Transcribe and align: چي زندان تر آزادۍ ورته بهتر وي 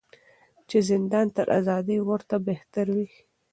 چي 0.67 0.77
زندان 0.89 1.27
تر 1.35 1.47
آزادۍ 1.59 1.99
ورته 2.01 2.35
بهتر 2.47 2.85
وي 2.95 3.07